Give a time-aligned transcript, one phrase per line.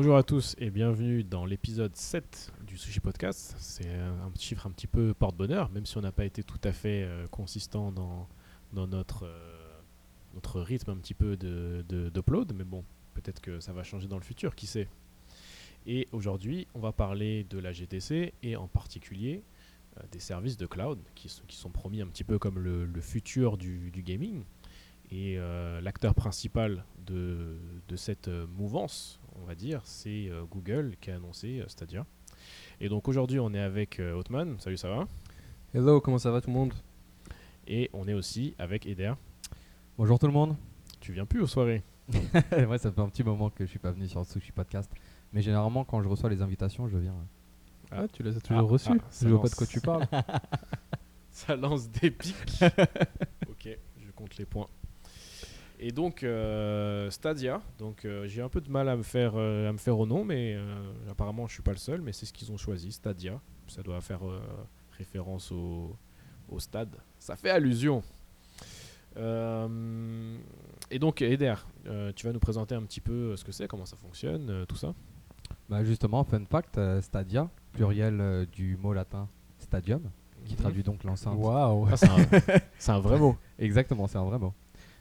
[0.00, 3.56] Bonjour à tous et bienvenue dans l'épisode 7 du Sushi Podcast.
[3.58, 6.70] C'est un chiffre un petit peu porte-bonheur, même si on n'a pas été tout à
[6.70, 8.28] fait euh, consistant dans,
[8.76, 8.86] euh,
[10.34, 12.84] notre rythme un petit peu d'upload, de, mais bon,
[13.14, 14.86] peut-être que ça va changer dans le futur, qui sait.
[15.84, 19.42] Et aujourd'hui, on va parler de la GTC et en particulier
[19.96, 23.90] euh, des services de cloud qui, sont- promis un petit peu comme le, futur du
[24.06, 24.44] gaming.
[25.10, 27.56] Et euh, l'acteur principal de,
[27.88, 32.04] de cette euh, mouvance, on va dire, c'est euh, Google qui a annoncé euh, Stadia.
[32.80, 34.56] Et donc aujourd'hui, on est avec euh, Othman.
[34.60, 35.08] Salut, ça va?
[35.74, 36.74] Hello, comment ça va tout le monde?
[37.66, 39.14] Et on est aussi avec Eder.
[39.96, 40.56] Bonjour tout le monde.
[41.00, 41.82] Tu viens plus aux soirées
[42.52, 44.90] ouais, ça fait un petit moment que je suis pas venu sur le Sushi Podcast.
[45.32, 47.14] Mais généralement, quand je reçois les invitations, je viens.
[47.90, 48.92] Ah, tu les as toujours Ah, reçus?
[48.98, 50.06] ah, Je vois pas de quoi tu parles.
[51.30, 52.62] Ça lance des pics.
[53.48, 53.68] ok,
[53.98, 54.68] je compte les points.
[55.80, 59.68] Et donc euh, Stadia, donc euh, j'ai un peu de mal à me faire euh,
[59.68, 62.26] à me faire au nom, mais euh, apparemment je suis pas le seul, mais c'est
[62.26, 63.40] ce qu'ils ont choisi, Stadia.
[63.68, 64.40] Ça doit faire euh,
[64.96, 65.94] référence au,
[66.48, 66.96] au stade.
[67.20, 68.02] Ça fait allusion.
[69.16, 70.36] Euh,
[70.90, 71.54] et donc Eder,
[71.86, 74.64] euh, tu vas nous présenter un petit peu ce que c'est, comment ça fonctionne, euh,
[74.66, 74.94] tout ça.
[75.68, 80.02] Bah justement, fun fact, Stadia, pluriel du mot latin stadium,
[80.44, 80.58] qui Mhm.
[80.60, 81.36] traduit donc l'enceinte.
[81.38, 82.16] Waouh Ah, c'est un,
[82.78, 83.36] c'est un vrai mot.
[83.58, 84.52] Exactement, c'est un vrai mot.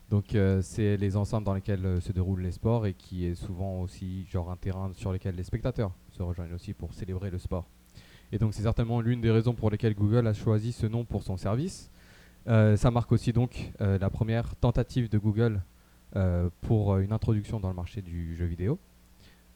[0.09, 3.36] Donc euh, c'est les enceintes dans lesquelles euh, se déroulent les sports et qui est
[3.36, 7.38] souvent aussi genre un terrain sur lequel les spectateurs se rejoignent aussi pour célébrer le
[7.38, 7.67] sport.
[8.31, 11.23] Et donc c'est certainement l'une des raisons pour lesquelles Google a choisi ce nom pour
[11.23, 11.91] son service.
[12.47, 15.61] Euh, ça marque aussi donc euh, la première tentative de Google
[16.61, 18.80] pour une introduction dans le marché du jeu vidéo.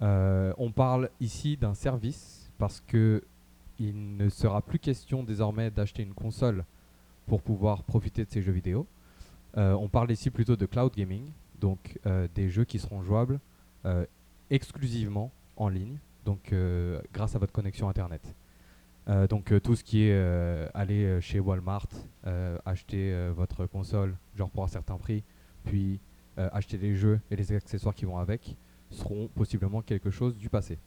[0.02, 3.24] On parle ici d'un service parce que
[3.80, 6.66] il ne sera plus question désormais d'acheter une console
[7.26, 8.86] pour pouvoir profiter de ces jeux vidéo.
[9.58, 13.40] Euh, on parle ici plutôt de cloud gaming, donc euh, des jeux qui seront jouables
[13.86, 14.06] euh,
[14.50, 16.54] exclusivement en ligne, donc
[17.14, 18.36] grâce à votre connexion internet.
[19.30, 21.88] Donc tout ce qui est aller chez Walmart,
[22.66, 25.24] acheter votre console, genre pour un certain prix,
[25.64, 26.00] puis
[26.38, 28.56] acheter les jeux et les accessoires qui vont avec,
[28.90, 30.78] seront possiblement quelque chose du passé.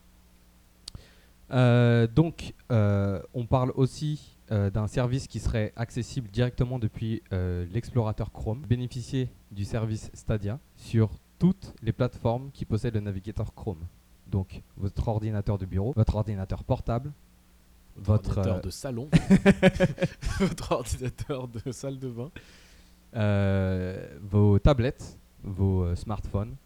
[1.51, 7.23] Euh, donc, euh, on parle aussi euh, d'un service qui serait accessible directement depuis
[7.73, 8.63] l'explorateur Chrome.
[8.69, 13.85] Bénéficier du service Stadia sur toutes les plateformes qui possèdent le navigateur Chrome.
[14.27, 17.13] Donc, votre ordinateur de bureau, votre ordinateur portable,
[17.97, 19.09] votre, ordinateur de salon,
[20.41, 22.31] votre ordinateur de salle de bain.
[24.23, 26.57] vos tablettes, vos smartphones,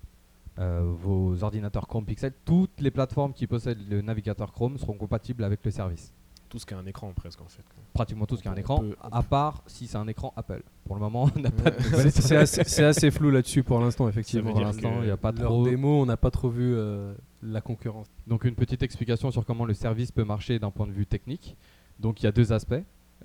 [0.59, 5.65] vos ordinateurs Chrome Pixel, toutes les plateformes qui possèdent le navigateur Chrome seront compatibles avec
[5.65, 6.13] le service.
[6.49, 7.63] Tout ce qui a un écran presque en fait.
[7.93, 10.63] Pratiquement tout ce qui a un écran, peut- à part si c'est un écran Apple.
[10.87, 12.11] Pour le moment, on n'a pas de nouvelles.
[12.11, 14.53] C'est assez, c'est assez flou là-dessus pour l'instant, effectivement.
[14.53, 15.65] Pour l'instant, il n'y a pas trop.
[15.65, 18.07] démo, on n'a pas trop vu euh, la concurrence.
[18.27, 21.55] Donc une petite explication sur comment le service peut marcher d'un point de vue technique.
[22.01, 22.75] Donc il y a deux aspects.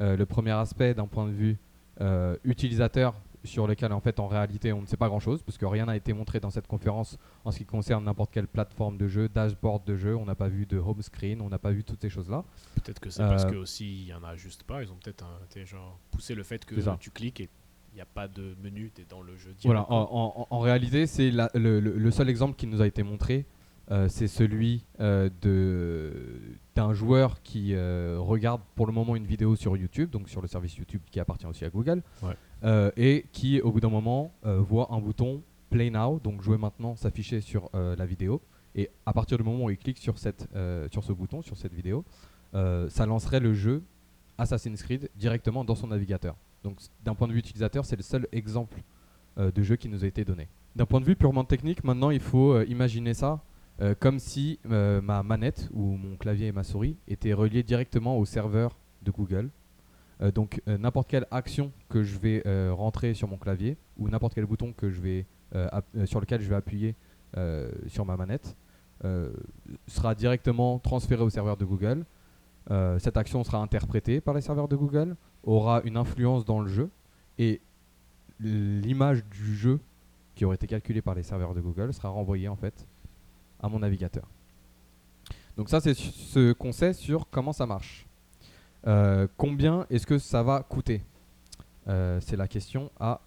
[0.01, 1.57] Euh, le premier aspect d'un point de vue
[2.01, 5.57] euh, utilisateur sur lequel en fait en réalité on ne sait pas grand chose parce
[5.57, 8.97] que rien n'a été montré dans cette conférence en ce qui concerne n'importe quelle plateforme
[8.97, 11.71] de jeu, dashboard de jeu, on n'a pas vu de home screen, on n'a pas
[11.71, 12.43] vu toutes ces choses là.
[12.75, 14.81] Peut-être que c'est parce Euh, que aussi il y en a juste pas.
[14.83, 15.25] Ils ont peut-être
[15.65, 17.49] genre poussé le fait que tu cliques et
[17.91, 19.53] il n'y a pas de menu, tu es dans le jeu.
[19.65, 22.87] Voilà, en, en- en réalité, c'est la- le, le- le seul exemple qui nous a
[22.87, 23.45] été montré,
[23.91, 25.29] euh, c'est celui euh,
[26.73, 30.47] d'un joueur qui euh, regarde pour le moment une vidéo sur YouTube, donc sur le
[30.47, 32.91] service YouTube qui appartient aussi à Google, Ouais.
[32.95, 37.41] et qui au bout d'un moment voit un bouton Play Now, donc jouer maintenant, s'afficher
[37.41, 38.41] sur la vidéo,
[38.75, 40.47] et à partir du moment où il clique sur, cette,
[40.91, 42.05] sur ce bouton, sur cette vidéo,
[42.53, 43.83] ça lancerait le jeu
[44.37, 46.35] Assassin's Creed directement dans son navigateur.
[46.63, 48.81] Donc d'un point de vue utilisateur, c'est le seul exemple
[49.37, 50.47] de jeu qui nous a été donné.
[50.75, 53.43] D'un point de vue purement technique, maintenant il faut imaginer ça
[53.83, 58.17] euh, comme si euh, ma manette ou mon clavier et ma souris étaient reliés directement
[58.17, 59.49] au serveur de Google.
[60.21, 62.41] Euh, donc n'importe quelle action que je vais
[62.71, 66.49] rentrer sur mon clavier ou n'importe quel bouton que je vais, app- sur lequel je
[66.49, 66.95] vais appuyer
[67.87, 68.55] sur ma manette
[69.87, 72.05] sera directement transféré au serveur de Google.
[72.99, 76.89] Cette action sera interprétée par les serveurs de Google, aura une influence dans le jeu
[77.37, 77.59] et
[78.39, 79.79] l'image du jeu
[80.35, 82.87] qui aurait été calculée par les serveurs de Google sera renvoyée en fait
[83.63, 84.27] à mon navigateur.
[85.57, 88.05] Donc ça c'est ce qu'on sait sur comment ça marche.
[88.85, 91.01] Euh, combien est-ce que ça va coûter?
[91.87, 93.21] Euh, C'est la question à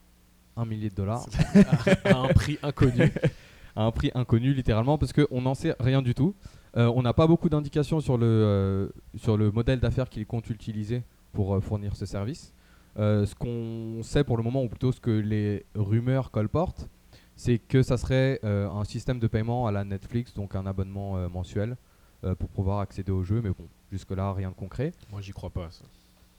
[0.56, 1.26] un millier de dollars
[2.04, 3.12] à un prix inconnu.
[3.76, 6.34] à un prix inconnu littéralement parce qu'on n'en sait rien du tout.
[6.76, 11.02] Euh, on n'a pas beaucoup d'indications sur, le, sur le modèle d'affaires qu'il compte utiliser
[11.32, 12.52] pour fournir ce service.
[12.98, 16.88] Ce qu'on sait pour le moment, ou plutôt ce que les rumeurs colportent,
[17.36, 21.16] c'est que ça serait euh, un système de paiement à la Netflix, donc un abonnement
[21.16, 21.76] euh, mensuel
[22.24, 23.40] euh, pour pouvoir accéder au jeu.
[23.42, 24.92] Mais bon, jusque-là, rien de concret.
[25.10, 25.70] Moi, j'y crois pas.
[25.70, 25.84] Ça.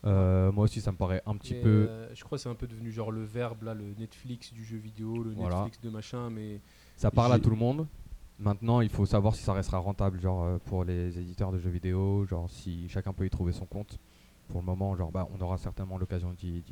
[0.05, 1.87] Euh, moi aussi, ça me paraît un petit Mais, peu.
[1.89, 4.63] euh, je crois que c'est un peu devenu genre le verbe là, le Netflix du
[4.63, 5.55] jeu vidéo, le Voilà.
[5.55, 6.61] Netflix de machin, mais
[6.95, 7.87] Ça parle à tout le monde.
[8.39, 11.71] Maintenant, il faut savoir si ça restera rentable, genre euh, pour les éditeurs de jeux
[11.71, 13.97] vidéo, genre si chacun peut y trouver son compte.
[14.47, 16.63] Pour le moment, genre bah, on aura certainement l'occasion d'y.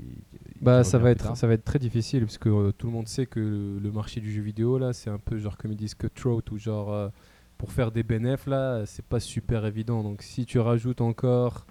[0.62, 3.08] Bah ça va être ça va être très difficile parce que euh, tout le monde
[3.08, 5.78] sait que le, le marché du jeu vidéo là c'est un peu genre comme ils
[5.78, 7.10] disent cutthroat ou genre euh,
[7.58, 11.66] pour faire des bénéfices là c'est pas super évident donc si tu rajoutes encore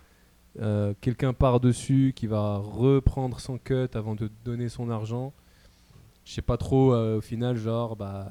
[0.61, 5.33] euh, quelqu'un par dessus qui va reprendre son cut avant de donner son argent
[6.27, 8.29] je sais pas trop au final genre bah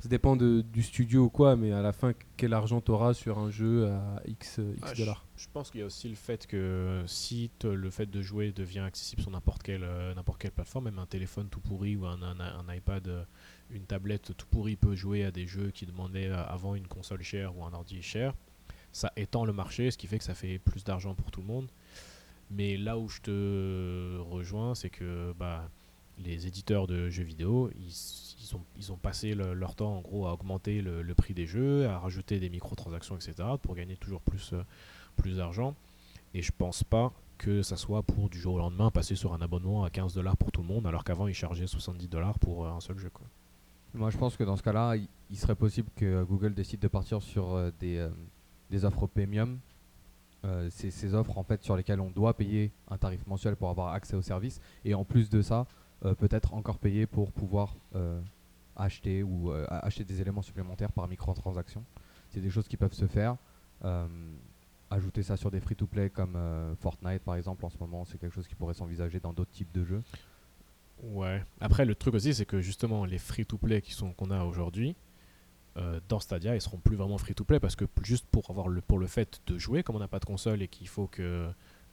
[0.00, 3.38] ça dépend de- du studio ou quoi mais à la fin quel argent t'auras sur
[3.38, 5.24] un jeu à x x Ah, dollars?
[5.36, 8.80] Je pense qu'il y a aussi le fait que si le fait de jouer devient
[8.80, 12.20] accessible sur n'importe quelle, euh, n'importe quelle plateforme, même un téléphone tout pourri ou un,
[12.22, 13.24] un- un iPad, euh,
[13.70, 17.22] une tablette tout pourri peut jouer à des jeux qui demandaient euh, avant une console
[17.22, 18.34] chère ou un ordi cher.
[18.92, 21.46] Ça étend le marché, ce qui fait que ça fait plus d'argent pour tout le
[21.46, 21.68] monde.
[22.50, 25.68] Mais là où je te rejoins, c'est que bah,
[26.24, 30.80] les éditeurs de jeux vidéo, ils, ont, passé le- leur temps en gros à augmenter
[30.82, 33.34] le, prix des jeux, à rajouter des microtransactions, etc.
[33.62, 34.62] pour gagner toujours plus, euh,
[35.16, 35.74] plus d'argent.
[36.34, 39.40] Et je pense pas que ça soit pour du jour au lendemain passer sur un
[39.40, 42.64] abonnement à 15 dollars pour tout le monde, alors qu'avant ils chargeaient 70 dollars pour
[42.64, 43.10] euh, un seul jeu.
[43.94, 44.96] Moi, je pense que dans ce cas-là,
[45.30, 48.08] il, serait possible que euh, Google décide de partir sur des,
[48.84, 49.58] offres premium.
[50.44, 53.92] Euh, ces offres en fait sur lesquelles on doit payer un tarif mensuel pour avoir
[53.92, 55.66] accès au service et en plus de ça,
[56.00, 58.20] peut-être encore payer pour pouvoir euh,
[58.78, 61.84] acheter ou euh, acheter des éléments supplémentaires par microtransaction.
[62.30, 63.36] C'est des choses qui peuvent se faire.
[63.84, 64.06] Euh,
[64.90, 68.34] ajouter ça sur des free-to-play comme euh, Fortnite par exemple en ce moment, c'est quelque
[68.34, 70.02] chose qui pourrait s'envisager dans d'autres types de jeux.
[71.02, 71.44] Ouais.
[71.60, 74.96] Après, le truc aussi, c'est que justement, les free-to-play qui sont qu'on a aujourd'hui,
[75.76, 78.98] euh, dans Stadia, ils seront plus vraiment free-to-play parce que juste pour avoir le pour
[78.98, 81.48] le fait de jouer, comme on n'a pas de console et qu'il faut que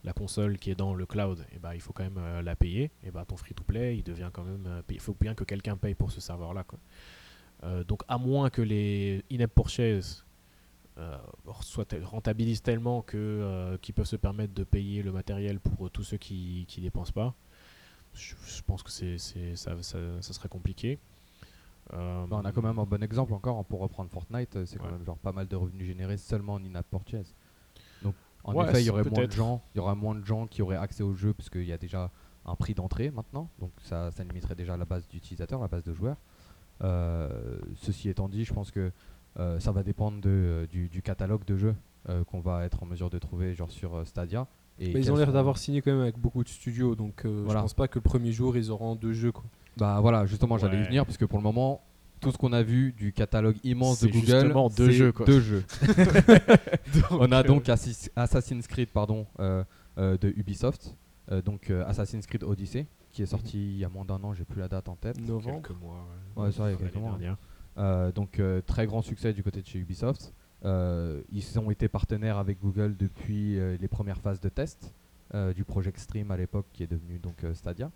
[0.06, 2.56] la console qui est dans le cloud, et ben il faut quand même euh, la
[2.56, 2.92] payer.
[3.04, 5.96] Et ben ton free-to-play, il devient quand même, euh, il faut bien que quelqu'un paye
[5.96, 6.64] pour ce serveur-là.
[6.64, 6.80] quoi.
[7.64, 10.24] Euh, donc à moins que les in-app purchases
[11.62, 16.18] soient rentabilisent tellement que qu'ils peuvent se permettre de payer le matériel pour tous ceux
[16.18, 17.34] qui qui dépensent pas
[18.14, 21.00] je, je pense que c'est, ça, ça, ça serait compliqué.
[21.94, 24.78] Euh, Bah, on a quand même un bon exemple encore hein, pour reprendre Fortnite, c'est
[24.80, 24.92] quand Ouais.
[24.92, 27.34] même genre pas mal de revenus générés seulement en in-app purchase.
[28.46, 30.46] En Ouais, effet, il y aurait moins de gens, il y aura moins de gens
[30.48, 32.12] qui auraient accès au jeu parce qu'il y a déjà
[32.46, 35.94] un prix d'entrée maintenant, donc ça, ça limiterait déjà la base d'utilisateurs, la base de
[35.94, 36.18] joueurs.
[36.84, 38.92] Euh, ceci étant dit, je pense que
[39.40, 41.76] euh, ça va dépendre de, euh, du, du catalogue de jeux
[42.10, 44.48] euh, qu'on va être en mesure de trouver genre sur Stadia.
[44.78, 47.26] Et Mais ils ont l'air sont- d'avoir signé quand même avec beaucoup de studios, donc
[47.26, 47.60] euh, Voilà.
[47.62, 49.32] je pense pas que le premier jour ils auront deux jeux.
[49.32, 49.44] Quoi.
[49.78, 51.82] Bah voilà, justement, j'allais y venir parce que pour le moment,
[52.26, 55.26] tout ce qu'on a vu du catalogue immense de Google, justement deux jeux, quoi.
[55.26, 55.64] deux jeux.
[57.12, 59.64] On a euh, donc Assis- Assassin's Creed pardon, euh,
[59.98, 60.96] euh, de Ubisoft,
[61.32, 64.34] euh, donc euh, Assassin's Creed Odyssey, qui est sorti il y a moins d'un an,
[64.34, 65.20] j'ai plus la date en tête.
[65.22, 65.62] Novembre.
[65.62, 66.06] quelques mois.
[66.36, 66.44] ouais.
[66.44, 67.12] Ouais, c'est vrai, il y a L'année quelques mois.
[67.12, 67.38] dernière.
[67.78, 70.34] Euh, donc euh, très grand succès du côté de chez Ubisoft.
[70.64, 74.94] Euh, ils ont été partenaires avec Google depuis euh, les premières phases de test
[75.34, 77.92] euh, du Project Stream à l'époque qui est devenu donc euh, Stadia.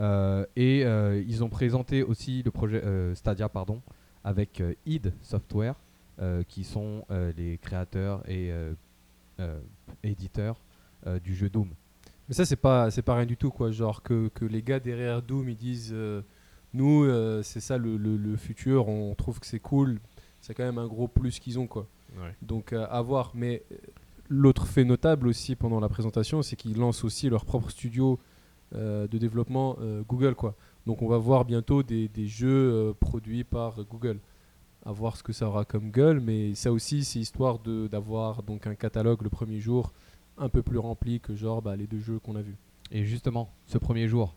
[0.00, 3.82] Euh, et euh, ils ont présenté aussi le projet euh, Stadia pardon
[4.24, 5.74] avec euh, id Software
[6.20, 8.72] euh, qui sont euh, les créateurs et euh,
[9.40, 9.60] euh,
[10.02, 10.56] éditeurs
[11.06, 11.68] euh, du jeu Doom.
[12.28, 13.70] Mais ça c'est pas c'est pas rien du tout quoi.
[13.70, 16.22] Genre que, que les gars derrière Doom ils disent euh,
[16.72, 20.00] nous euh, c'est ça le, le- le futur, on trouve que c'est cool.
[20.40, 21.86] C'est quand même un gros plus qu'ils ont quoi.
[22.16, 22.34] Ouais.
[22.40, 23.32] Donc euh, à voir.
[23.34, 23.62] Mais
[24.30, 28.16] l'autre fait notable aussi pendant la présentation, c'est qu'ils lancent aussi leur propre studio euh,
[28.74, 30.54] de développement euh, Google quoi.
[30.86, 34.18] Donc on va voir bientôt des, des jeux euh, produits par Google.
[34.84, 38.42] À voir ce que ça aura comme gueule, mais ça aussi c'est histoire de d'avoir
[38.42, 39.92] donc un catalogue le premier jour
[40.38, 42.56] un peu plus rempli que genre bah, les deux jeux qu'on a vus.
[42.90, 44.34] Et justement, ce premier jour,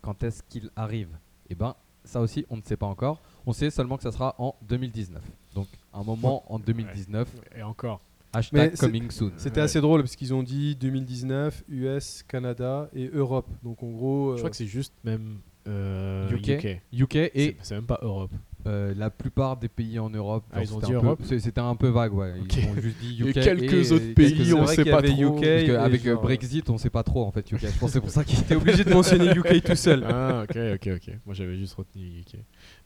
[0.00, 1.10] quand est-ce qu'il arrive?
[1.50, 3.20] Eh ben, ça aussi, on ne sait pas encore.
[3.46, 5.22] On sait seulement que ça sera en 2019.
[5.54, 7.28] Donc, un moment en 2019.
[7.56, 8.00] Et encore.
[8.32, 9.32] Hashtag coming soon.
[9.36, 9.64] C'était Ouais.
[9.64, 13.48] assez drôle parce qu'ils ont dit 2019, US, Canada et Europe.
[13.62, 16.48] Donc en gros, Je crois que c'est juste même euh, UK.
[16.48, 16.80] UK.
[16.92, 18.32] UK et C'est- même pas Europe.
[18.66, 20.44] euh, la plupart des pays en Europe.
[20.52, 22.32] Ah, ils ont dit Europe C'était un peu vague, ouais.
[22.56, 23.32] Ils ont juste dit UK.
[23.34, 24.72] quelques et- autres et pays, quelques on autres.
[24.72, 25.12] sait pas trop.
[25.36, 25.40] UK.
[25.42, 27.58] Parce qu'avec genre- Brexit, on sait pas trop en fait UK.
[27.60, 30.04] Je pense que c'est pour ça qu'il T'es obligé de mentionner UK tout seul.
[30.08, 31.14] Ah, ok, ok, ok.
[31.26, 32.38] Moi, j'avais juste retenu UK.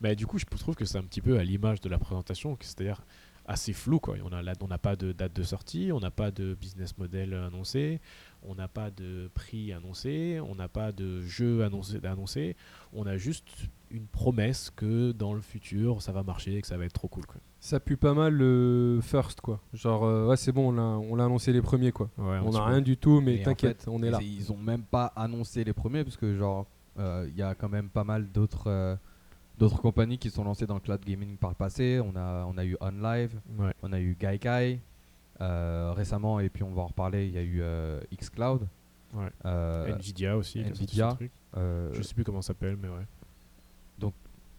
[0.03, 2.57] Mais du coup, je trouve que c'est un petit peu à l'image de la présentation,
[2.61, 3.03] c'est-à-dire
[3.47, 3.99] assez flou.
[4.01, 4.17] Quoi.
[4.25, 7.35] On n'a on n'a pas de date de sortie, on n'a pas de business model
[7.35, 8.01] annoncé,
[8.43, 12.57] on n'a pas de prix annoncé, on n'a pas de jeu annoncé, annoncé.
[12.93, 13.49] On a juste
[13.91, 17.09] une promesse que dans le futur ça va marcher et que ça va être trop
[17.09, 17.27] cool.
[17.27, 17.41] Quoi.
[17.61, 19.61] Ça pue pas mal le first, quoi.
[19.73, 22.11] Genre, euh, ouais, c'est bon, on l'a, on l'a annoncé les premiers, quoi.
[22.19, 24.19] Ouais, on n'a rien du tout, mais en t'inquiète, fait, on est là.
[24.23, 26.67] Ils ont même pas annoncé les premiers parce que genre
[26.99, 28.97] euh, il y a quand même pas mal d'autres euh,
[29.59, 32.01] d'autres compagnies qui sont lancées dans le cloud gaming par le passé.
[32.05, 33.73] On a on a eu OnLive, Ouais.
[33.83, 34.81] on a eu Gaikai
[35.41, 37.27] euh, récemment et puis on va en reparler.
[37.27, 38.67] Il y a eu euh, xCloud.
[39.15, 39.31] Ouais.
[39.45, 40.61] Euh, Nvidia aussi.
[40.61, 41.17] Nvidia.
[41.55, 44.11] Je sais plus comment ça s'appelle, mais ouais.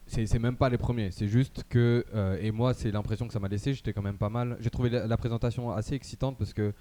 [0.08, 2.06] c'est c'est même pas les premiers, c'est juste que,
[2.42, 4.58] et moi c'est l'impression que ça m'a laissé, j'étais quand même pas mal.
[4.62, 6.74] J'ai trouvé la, la présentation assez excitante parce que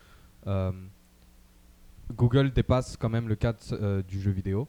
[2.15, 4.69] Google dépasse quand même le cadre du jeu vidéo.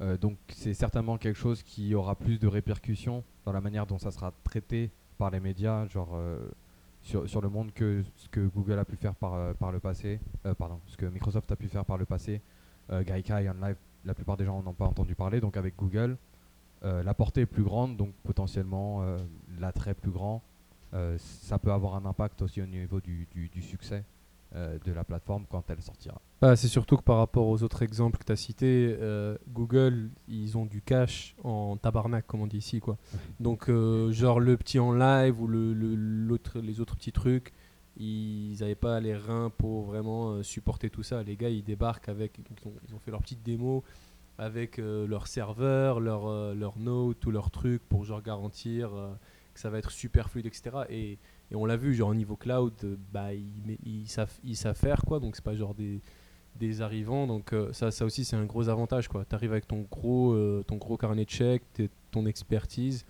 [0.00, 3.98] Euh, donc c'est certainement quelque chose qui aura plus de répercussions dans la manière dont
[3.98, 6.38] ça sera traité par les médias, genre euh,
[7.02, 9.80] sur, sur le monde que ce que Google a pu faire par, euh, par le
[9.80, 10.20] passé,
[10.58, 12.42] pardon, ce que Microsoft a pu faire par le passé,
[12.90, 16.16] euh, Gaikai, OnLive, la plupart des gens n'en ont pas entendu parler, donc avec Google,
[16.82, 19.02] la portée est plus grande, donc potentiellement
[19.58, 20.40] l'attrait plus grand.
[21.18, 24.04] Ça peut avoir un impact aussi au niveau du, du- du succès
[24.54, 26.20] de la plateforme quand elle sortira.
[26.40, 30.10] Bah, c'est surtout que par rapport aux autres exemples que tu as cités, euh, Google,
[30.28, 32.80] ils ont du cash en tabarnak, comme on dit ici.
[32.80, 32.96] Quoi.
[33.40, 37.52] Donc, euh, genre le petit en live ou le, le- l'autre, les autres petits trucs,
[37.98, 41.22] ils n'avaient pas les reins pour vraiment euh, supporter tout ça.
[41.22, 42.38] Les gars, ils débarquent avec.
[42.38, 43.84] Ils ont, ils ont fait leur petite démo
[44.38, 49.12] avec euh, leur serveur, leur, euh, leur note, tous leurs trucs pour genre garantir euh,
[49.54, 50.76] que ça va être super fluide, etc.
[50.90, 51.18] Et,
[51.50, 54.76] et on l'a vu, genre au niveau cloud, euh, bah, ils, ils savent, ils savent
[54.76, 55.20] faire quoi.
[55.20, 56.00] Donc, c'est pas genre des
[56.58, 57.26] des arrivants.
[57.26, 59.08] Donc euh, ça, ça aussi, c'est un gros avantage.
[59.08, 61.62] Tu arrives avec ton gros, euh, ton gros carnet de chèques,
[62.10, 63.04] ton expertise.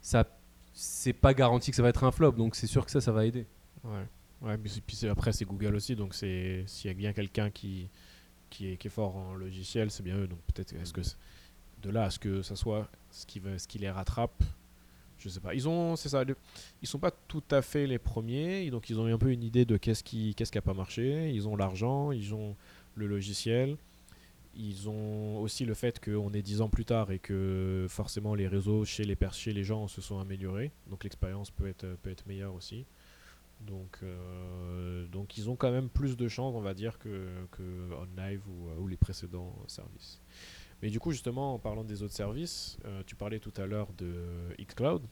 [0.00, 0.24] Ça,
[0.72, 2.32] c'est pas garanti que ça va être un flop.
[2.32, 3.46] Donc c'est sûr que ça, ça va aider.
[3.84, 4.06] Ouais.
[4.40, 7.88] Ouais, puis après c'est Google aussi, donc s'il y a bien quelqu'un qui
[8.50, 10.28] qui est, qui est fort en logiciel, c'est bien eux.
[10.28, 11.00] Donc peut-être est-ce que
[11.82, 14.44] de là à ce que ça soit ce qui va, ce qui les rattrape,
[15.18, 15.54] je sais pas.
[15.54, 16.24] Ils ont, c'est ça,
[16.82, 19.64] ils sont pas tout à fait les premiers, donc ils ont un peu une idée
[19.64, 21.30] de qu'est-ce qui qu'est-ce qui a pas marché.
[21.32, 22.56] Ils ont l'argent, ils ont
[22.94, 23.76] le logiciel.
[24.54, 28.48] Ils ont aussi le fait qu'on est dix ans plus tard et que forcément les
[28.48, 30.72] réseaux chez les, les gens se sont améliorés.
[30.90, 32.84] Donc l'expérience peut être, peut être meilleure aussi.
[33.60, 37.62] Donc, euh, donc ils ont quand même plus de chances, on va dire, que, que
[37.92, 40.20] OnLive ou, euh, ou les précédents services.
[40.82, 43.88] Mais du coup, justement, en parlant des autres services, euh, tu parlais tout à l'heure
[43.96, 44.14] de
[44.60, 45.02] xCloud.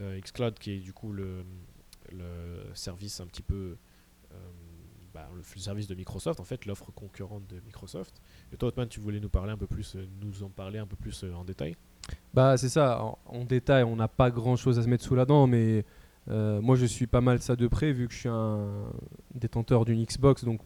[0.00, 1.44] Euh, xCloud qui est du coup le,
[2.74, 3.76] service un petit peu...
[4.32, 4.36] euh,
[5.12, 8.20] bah, le, service de Microsoft, en fait, l'offre concurrente de Microsoft.
[8.52, 10.86] Et toi, Otman, tu voulais nous parler un peu plus, euh, nous en parler un
[10.86, 11.76] peu plus en détail?
[12.34, 13.02] Bah c'est ça.
[13.24, 15.86] En, détail, on n'a pas grand-chose à se mettre sous la dent, mais
[16.26, 18.92] moi je suis pas mal ça de près vu que je suis un
[19.34, 20.60] détenteur d'une Xbox, donc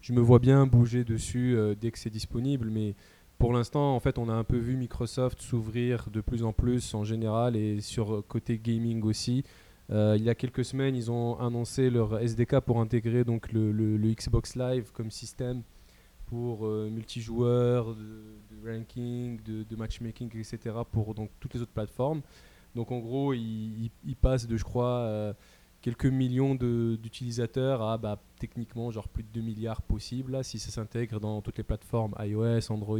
[0.00, 2.70] je me vois bien bouger dessus dès que c'est disponible.
[2.70, 2.94] Mais
[3.38, 6.94] pour l'instant, en fait, on a un peu vu Microsoft s'ouvrir de plus en plus
[6.94, 9.44] en général et sur euh, côté gaming aussi.
[9.90, 13.96] Euh, il y a quelques semaines, ils ont annoncé leur SDK pour intégrer donc le,
[13.98, 15.62] Xbox Live comme système
[16.26, 20.76] pour euh, multijoueur, de, ranking, de, matchmaking, etc.
[20.90, 22.22] pour donc toutes les autres plateformes.
[22.74, 25.32] Donc en gros, ils passent de, je crois, euh,
[25.84, 31.20] quelques millions d'utilisateurs à bah, techniquement genre plus de 2 milliards possibles si ça s'intègre
[31.20, 32.98] dans toutes les plateformes iOS, Android,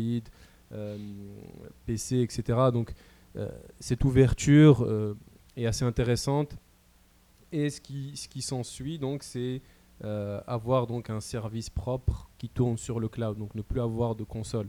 [0.73, 0.99] euh,
[1.87, 2.59] PC, etc.
[2.71, 2.93] Donc
[3.37, 3.49] euh,
[3.81, 5.17] cette ouverture euh,
[5.57, 6.59] est assez intéressante.
[7.53, 9.63] Et ce qui, ce qui s'ensuit, donc, c'est
[10.47, 14.25] avoir donc un service propre qui tourne sur le cloud, donc ne plus avoir de
[14.25, 14.69] console.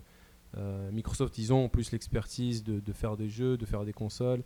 [0.94, 4.44] Microsoft, ils ont en plus l'expertise de, de faire des jeux, de faire des consoles,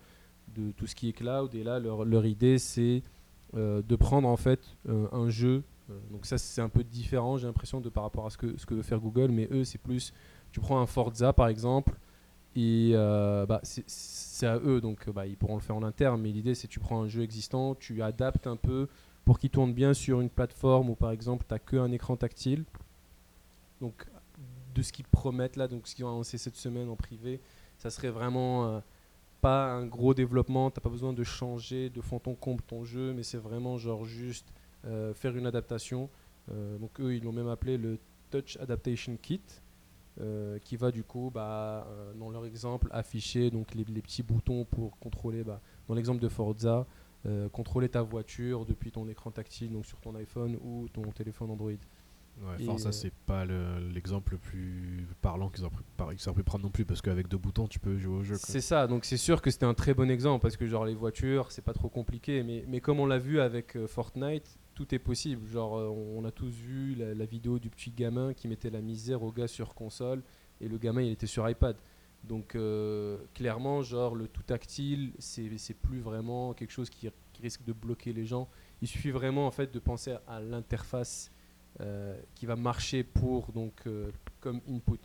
[0.56, 1.54] de tout ce qui est cloud.
[1.54, 3.04] Et là, leur, leur idée, c'est
[3.56, 5.64] de prendre en fait euh, un jeu.
[5.90, 8.58] Euh, donc ça, c'est un peu différent, j'ai l'impression, de par rapport à ce que,
[8.58, 9.30] ce que veut faire Google.
[9.32, 10.14] Mais eux, c'est plus,
[10.52, 11.94] tu prends un Forza par exemple,
[12.56, 16.22] et euh, bah, c'est- à eux, donc bah, ils pourront le faire en interne.
[16.22, 18.88] Mais l'idée, c'est tu prends un jeu existant, tu adaptes un peu
[19.26, 22.64] pour qu'il tourne bien sur une plateforme où par exemple tu n'as qu'un écran tactile.
[23.82, 24.06] Donc
[24.76, 27.42] de ce qu'ils promettent là, donc ce qu'ils ont annoncé cette semaine en privé,
[27.78, 28.80] ça serait vraiment euh,
[29.42, 33.14] pas un gros développement, t'as pas besoin de changer de fond en comble ton jeu,
[33.14, 34.54] mais c'est vraiment genre juste
[34.86, 36.10] euh, faire une adaptation.
[36.52, 38.00] Euh, donc eux ils l'ont même appelé le
[38.32, 39.42] Touch Adaptation Kit.
[40.22, 41.88] euh, qui va du coup, bah,
[42.20, 46.86] dans leur exemple, afficher donc les, petits boutons pour contrôler, bah, dans l'exemple de Forza,
[47.54, 51.72] contrôler ta voiture depuis ton écran tactile, donc sur ton iPhone ou ton téléphone Android.
[52.42, 55.76] Ouais, Forza, euh, c'est pas le- l'exemple le plus parlant qu'ils auraient
[56.36, 58.36] pu- prendre non plus, parce qu'avec deux boutons, tu peux jouer au jeu.
[58.38, 60.96] C'est ça, donc c'est sûr que c'était un très bon exemple parce que genre les
[60.96, 64.96] voitures, c'est pas trop compliqué, mais, mais comme on l'a vu avec euh, Fortnite, tout
[64.96, 65.46] est possible.
[65.48, 68.82] Genre euh, on a tous vu la, la vidéo du petit gamin qui mettait la
[68.82, 70.24] misère au gars sur console
[70.62, 71.76] et le gamin il était sur iPad.
[72.24, 75.50] Donc euh, clairement, genre le tout tactile, c'est
[75.82, 78.48] plus vraiment quelque chose qui, qui risque de bloquer les gens.
[78.82, 81.32] Il suffit vraiment en fait de penser à l'interface
[82.36, 84.10] qui va marcher pour donc euh,
[84.42, 85.00] comme input.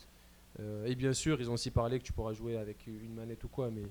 [0.61, 3.43] Euh, et bien sûr, ils ont aussi parlé que tu pourras jouer avec une manette
[3.45, 3.83] ou quoi, mais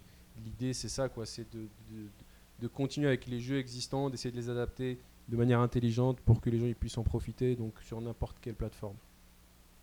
[0.45, 4.49] l'idée c'est ça quoi, c'est de, de- continuer avec les jeux existants, d'essayer de les
[4.49, 8.37] adapter de manière intelligente pour que les gens ils puissent en profiter donc sur n'importe
[8.39, 8.95] quelle plateforme.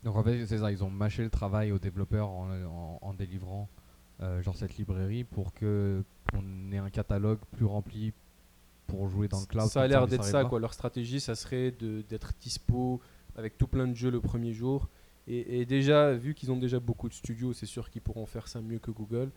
[0.03, 2.49] Donc en fait, c'est ça, ils ont mâché le travail aux développeurs en,
[3.03, 3.69] en- délivrant
[4.23, 8.13] euh, genre cette librairie pour que on ait un catalogue plus rempli
[8.91, 9.69] pour jouer dans le cloud.
[9.69, 10.61] Ça a l'air d'être ça, quoi.
[10.61, 13.01] Leur stratégie, ça serait d'être dispo
[13.37, 14.89] avec tout plein de jeux le premier jour.
[15.29, 18.49] Et, et déjà, vu qu'ils ont déjà beaucoup de studios, c'est sûr qu'ils pourront faire
[18.49, 19.31] ça mieux que Google.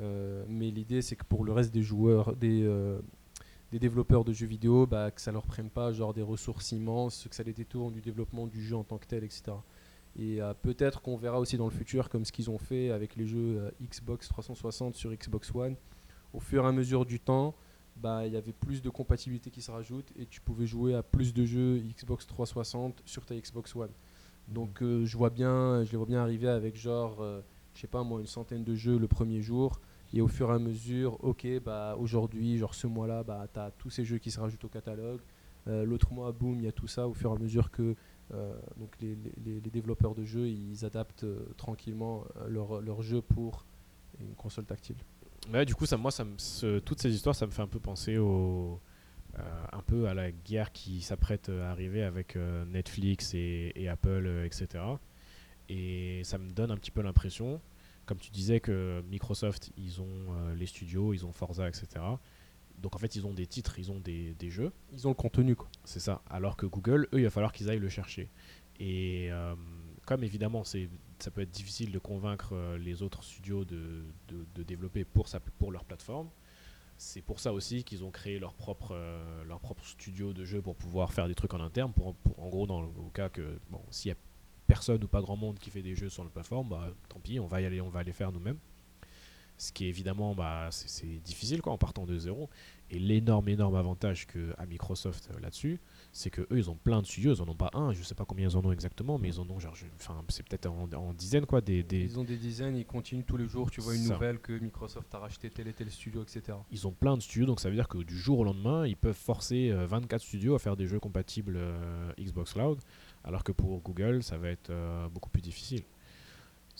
[0.00, 3.00] Euh, mais l'idée, c'est que pour le reste des joueurs, des, euh,
[3.72, 7.26] des développeurs de jeux vidéo, bah, que ça leur prenne pas genre des ressources immenses,
[7.28, 9.42] que ça les détourne du développement du jeu en tant que tel, etc.
[10.16, 13.16] Et euh, peut-être qu'on verra aussi dans le futur, comme ce qu'ils ont fait avec
[13.16, 15.76] les jeux Xbox 360 sur Xbox One,
[16.32, 17.54] au fur et à mesure du temps,
[18.00, 21.02] bah, il y avait plus de compatibilité qui se rajoute et tu pouvais jouer à
[21.02, 23.90] plus de jeux Xbox 360 sur ta Xbox One.
[24.48, 27.40] Donc euh, je vois bien, je les vois bien arriver avec genre, euh,
[27.74, 29.80] je sais pas moi, une centaine de jeux le premier jour
[30.14, 33.90] et au fur et à mesure, ok, bah aujourd'hui, genre ce mois-là, bah t'as tous
[33.90, 35.20] ces jeux qui se rajoutent au catalogue.
[35.66, 37.94] Euh, L'autre mois, boum, il y a tout ça au fur et à mesure que
[38.32, 41.26] euh, donc les, les- les développeurs de jeux ils adaptent
[41.56, 43.66] tranquillement leur, leur jeu pour
[44.20, 44.96] une console tactile.
[45.52, 47.66] Ouais, du coup, ça, moi, ça me- ce- toutes ces histoires, ça me fait un
[47.68, 48.80] peu penser au,
[49.38, 53.88] euh, un peu à la guerre qui s'apprête à arriver avec euh, Netflix et, et
[53.88, 54.84] Apple, euh, etc.
[55.68, 57.60] Et ça me donne un petit peu l'impression,
[58.06, 61.86] comme tu disais, que Microsoft, ils ont les studios, ils ont Forza, etc.
[62.78, 64.72] Donc en fait, ils ont des titres, ils ont des, des jeux.
[64.92, 65.68] Ils ont le contenu quoi.
[65.84, 66.22] C'est ça.
[66.30, 68.30] Alors que Google, eux, il va falloir qu'ils aillent le chercher.
[68.80, 69.30] Et
[70.06, 70.88] comme évidemment, c'est,
[71.22, 75.40] ça peut être difficile de convaincre euh, les autres studios de, de- développer pour, sa,
[75.40, 76.28] pour leur plateforme,
[76.96, 80.60] c'est pour ça aussi qu'ils ont créé leur propre, euh, leur propre studio de jeu
[80.60, 81.92] pour pouvoir faire des trucs en interne.
[81.92, 84.16] Pour, en gros, dans le au cas que bon, s'il y a
[84.66, 87.38] personne ou pas grand monde qui fait des jeux sur la plateforme, bah, tant pis,
[87.40, 88.58] on va y aller, on va les faire nous-mêmes.
[89.58, 92.48] Ce qui est évidemment, bah, c'est, difficile quoi, en partant de zéro.
[92.90, 95.78] Et l'énorme, énorme avantage que a Microsoft euh, là-dessus,
[96.12, 98.14] c'est que eux ils ont plein de studios, ils en ont pas un, je sais
[98.14, 100.88] pas combien ils en ont exactement, mais ils en ont genre, enfin c'est peut-être en,
[100.94, 103.70] en dizaines quoi, des, des- Ils ont des dizaines, ils continuent tous les jours.
[103.70, 104.14] Tu vois une Ça.
[104.14, 106.56] nouvelle que Microsoft a racheté tel et tel studio, etc.
[106.70, 108.96] ils ont plein de studios, donc ça veut dire que du jour au lendemain, ils
[108.96, 112.78] peuvent forcer euh, 24 studios à faire des jeux compatibles euh, Xbox Cloud,
[113.24, 115.82] alors que pour Google, ça va être euh, beaucoup plus difficile.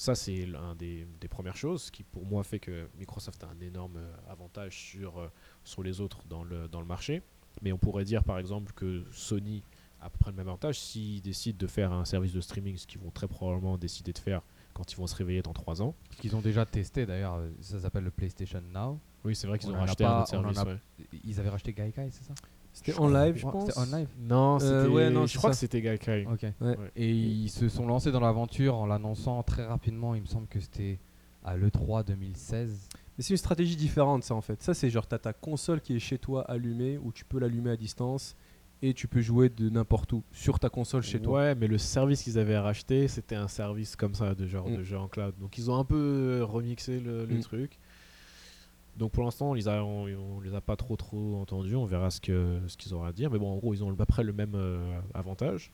[0.00, 3.60] Ça, c'est l'un des, des premières choses qui, pour moi, fait que Microsoft a un
[3.60, 5.26] énorme euh, avantage sur, euh,
[5.64, 7.20] sur les autres dans le, dans le marché.
[7.62, 9.64] Mais on pourrait dire, par exemple, que Sony
[10.00, 12.76] a à peu près le même avantage s'ils décident de faire un service de streaming,
[12.76, 15.82] ce qu'ils vont très probablement décider de faire quand ils vont se réveiller dans 3
[15.82, 15.96] ans.
[16.12, 19.00] Ce qu'ils ont déjà testé d'ailleurs, euh, ça s'appelle le PlayStation Now.
[19.24, 20.58] Oui, c'est vrai qu'ils On ont a racheté pas- un autre service.
[20.58, 20.78] a- ouais.
[21.24, 22.34] Ils avaient racheté Gaikai, c'est ça?
[22.84, 23.66] C'était en live, je pense.
[23.66, 24.08] C'était en live?
[24.20, 24.72] Non, c'était.
[24.72, 25.54] Euh, ouais, non, je crois ça.
[25.54, 26.26] que c'était Gaikai.
[26.60, 26.76] Ouais.
[26.96, 30.60] Et ils se sont lancés dans l'aventure en l'annonçant très rapidement, il me semble que
[30.60, 30.98] c'était
[31.44, 32.88] à l'E3 2016.
[33.16, 34.62] Mais c'est une stratégie différente, ça en fait.
[34.62, 37.70] Ça, c'est genre, t'as ta console qui est chez toi allumée, où tu peux l'allumer
[37.70, 38.36] à distance
[38.80, 41.40] et tu peux jouer de n'importe où sur ta console chez toi.
[41.40, 44.76] Ouais, mais le service qu'ils avaient racheté, c'était un service comme ça, de genre Mm.
[44.76, 45.34] de jeu en cloud.
[45.40, 47.40] Donc ils ont un peu remixé le, le Mm.
[47.40, 47.78] truc.
[48.98, 51.76] Donc pour l'instant, on on, on les a pas trop trop entendus.
[51.76, 53.30] On verra ce que ce qu'ils auront à dire.
[53.30, 55.72] Mais bon, en gros, ils ont à peu près le même euh, avantage.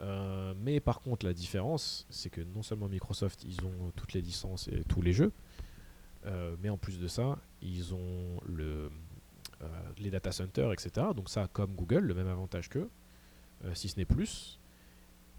[0.00, 4.22] Euh, mais par contre, la différence, c'est que non seulement Microsoft, ils ont toutes les
[4.22, 5.32] licences et tous les jeux,
[6.26, 8.90] euh, mais en plus de ça, ils ont le,
[9.98, 11.08] les data centers, etc.
[11.14, 12.90] Donc ça, comme Google, le même avantage qu'eux,
[13.72, 14.58] si ce n'est plus.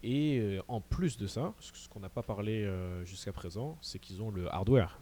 [0.01, 2.67] Et en plus de ça, ce qu'on n'a pas parlé
[3.05, 4.99] jusqu'à présent, c'est qu'ils ont le hardware.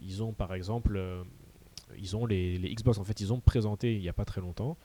[0.00, 1.22] Ils ont par exemple, euh,
[1.96, 2.98] ils ont les, Xbox.
[2.98, 4.76] En fait, ils ont présenté il n'y a pas très longtemps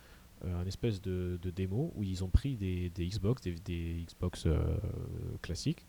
[0.46, 4.60] euh, un espèce de, démo où ils ont pris des, Xbox, des, Xbox euh,
[5.42, 5.86] classiques,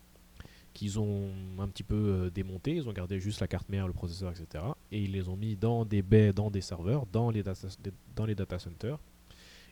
[0.73, 2.77] qu'ils ont un petit peu démontés.
[2.77, 4.65] Ils ont gardé juste la carte mère, le processeur, etc.
[4.91, 7.69] Et ils les ont mis dans des baies, dans des serveurs, dans les data,
[8.15, 8.99] dans les data centers.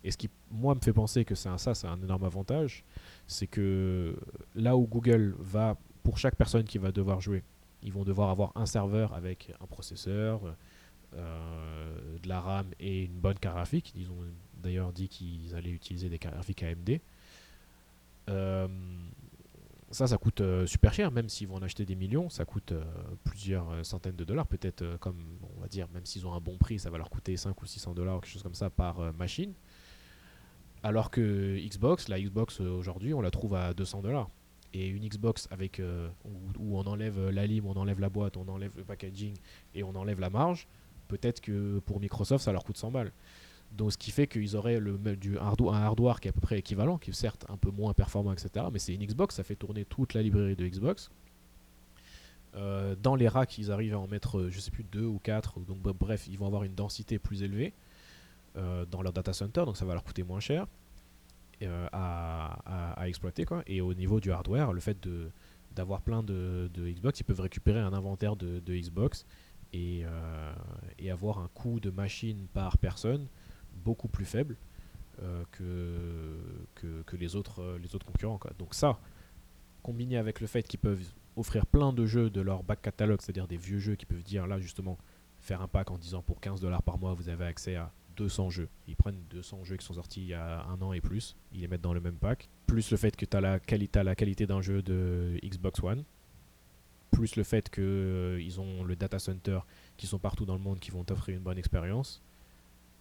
[0.05, 2.85] Et ce qui, moi, me fait penser que c'est un, ça, c'est un énorme avantage,
[3.27, 4.17] c'est que
[4.55, 7.43] là où Google va, pour chaque personne qui va devoir jouer,
[7.83, 10.41] ils vont devoir avoir un serveur avec un processeur,
[11.15, 13.93] euh, de la RAM et une bonne carte graphique.
[13.97, 14.25] Ils ont
[14.63, 17.01] d'ailleurs dit qu'ils allaient utiliser des cartes graphiques AMD.
[18.31, 18.69] Euh,
[19.93, 22.73] ça, ça coûte euh, super cher, même s'ils vont en acheter des millions, ça coûte
[22.73, 22.83] euh,
[23.25, 26.41] plusieurs euh, centaines de dollars, peut-être euh, comme, on va dire, même s'ils ont un
[26.41, 29.01] bon prix, ça va leur coûter 5 ou 600 dollars, quelque chose comme ça par
[29.01, 29.53] euh, machine.
[30.83, 34.31] Alors que Xbox, la Xbox euh, aujourd'hui, on la trouve à 200 dollars.
[34.75, 36.09] Et une Xbox avec euh,
[36.59, 39.35] où, on enlève euh, la lime, on enlève la boîte, on enlève le packaging
[39.75, 40.67] et on enlève la marge,
[41.09, 43.13] peut-être que pour Microsoft ça leur coûte 100 balles.
[43.73, 46.41] Donc ce qui fait qu'ils auraient le, du hardo- un hardware qui est à peu
[46.41, 48.67] près équivalent, qui est certes un peu moins performant, etc.
[48.73, 51.11] Mais c'est une Xbox, ça fait tourner toute la librairie de Xbox.
[52.55, 55.59] Euh, dans les racks, ils arrivent à en mettre, je sais plus, deux ou quatre.
[55.61, 57.73] Donc b- bref, ils vont avoir une densité plus élevée
[58.91, 60.67] dans leur data center, donc ça va leur coûter moins cher
[61.63, 63.45] euh, à, exploiter.
[63.45, 63.63] Quoi.
[63.67, 64.97] Et au niveau du hardware, le fait
[65.73, 69.27] d'avoir plein de, de Xbox, ils peuvent récupérer un inventaire de, de Xbox
[69.73, 70.55] et, euh,
[70.99, 73.27] et avoir un coût de machine par personne
[73.85, 74.57] beaucoup plus faible
[75.23, 78.39] euh, que, que, les, autres, les autres concurrents.
[78.59, 78.99] Donc ça,
[79.83, 83.49] combiné avec le fait qu'ils peuvent offrir plein de jeux de leur back catalogue, c'est-à-dire
[83.49, 84.99] des vieux jeux qui peuvent dire là justement
[85.41, 88.51] faire un pack en disant pour 15 dollars par mois vous avez accès à 200
[88.51, 88.69] jeux.
[88.89, 91.61] Ils prennent 200 jeux qui sont sortis il y a un an et plus, ils
[91.61, 94.61] les mettent dans le même pack, plus le fait que tu as la, qualité d'un
[94.61, 96.05] jeu de Xbox One,
[97.11, 99.61] plus le fait qu'ils ont le data center
[99.97, 102.23] qui sont partout dans le monde qui vont t'offrir une bonne expérience.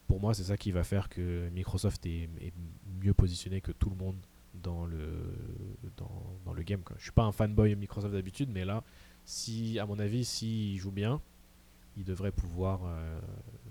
[0.07, 2.29] Pour moi, c'est ça qui va faire que Microsoft est,
[3.01, 4.17] mieux positionné que tout le monde
[4.53, 5.33] dans le,
[5.95, 6.81] dans, dans le game.
[6.81, 6.97] Quoi.
[6.99, 8.83] Je suis pas un fanboy Microsoft d'habitude, mais là,
[9.23, 11.21] si, à mon avis, s'ils jouent bien,
[11.97, 13.19] ils devraient pouvoir euh,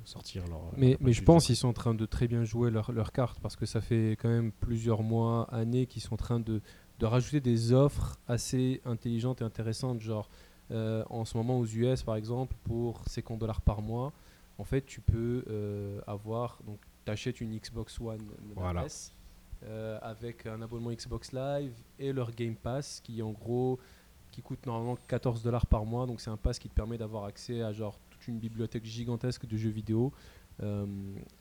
[0.04, 0.60] sortir leur.
[0.76, 3.12] Mais, leur mais je pense qu'ils sont en train de très bien jouer leur, leur
[3.12, 6.60] carte parce que ça fait quand même plusieurs mois, années qu'ils sont en train de,
[6.98, 10.00] de rajouter des offres assez intelligentes et intéressantes.
[10.00, 10.28] Genre,
[10.70, 14.12] euh, en ce moment aux US par exemple, pour 50 dollars par mois,
[14.58, 16.60] en fait, tu peux euh, avoir.
[16.66, 18.20] Donc, tu achètes une Xbox One
[18.54, 18.84] Voilà.
[18.84, 19.14] S,
[19.64, 23.78] euh, avec un abonnement Xbox Live et leur Game Pass qui, en gros,
[24.30, 26.06] qui coûte normalement 14 dollars par mois.
[26.06, 29.46] Donc, c'est un pass qui te permet d'avoir accès à genre toute une bibliothèque gigantesque
[29.46, 30.12] de jeux vidéo.
[30.62, 30.86] Euh,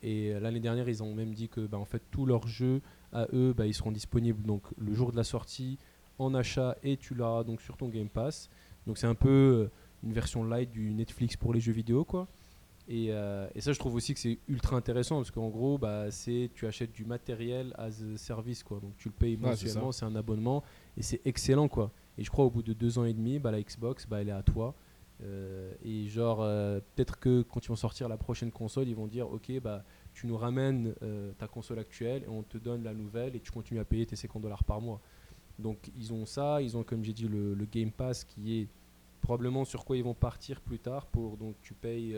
[0.02, 3.28] et l'année dernière, ils ont même dit que bah, en fait, tous leurs jeux à
[3.34, 5.78] eux, bah, ils seront disponibles donc le jour de la sortie
[6.20, 8.50] en achat et tu l'auras donc sur ton Game Pass.
[8.88, 9.72] Donc c'est un peu euh,
[10.04, 12.28] une version light du Netflix pour les jeux vidéo quoi.
[12.88, 16.10] Et, euh, et ça, je trouve aussi que c'est ultra intéressant parce qu'en gros, bah,
[16.10, 18.80] c'est tu achètes du matériel as a service quoi.
[18.80, 20.64] Donc tu le payes c'est mensuellement, c'est un abonnement
[20.98, 21.92] et c'est excellent quoi.
[22.18, 24.30] Et je crois au bout de deux ans et demi, bah, la Xbox, bah, elle
[24.30, 24.76] est à toi.
[25.22, 29.08] Euh, et genre, euh, peut-être que quand ils vont sortir la prochaine console, ils vont
[29.08, 32.94] dire Ok, bah, tu nous ramènes euh, ta console actuelle et on te donne la
[32.94, 35.02] nouvelle et tu continues à payer tes 50 dollars par mois.
[35.58, 38.68] Donc, ils ont ça, ils ont, comme j'ai dit, le, Game Pass qui est
[39.22, 41.06] probablement sur quoi ils vont partir plus tard.
[41.08, 42.18] Pour, donc, tu payes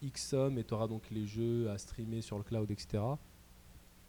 [0.00, 3.02] X somme et tu auras donc les jeux à streamer sur le cloud, etc.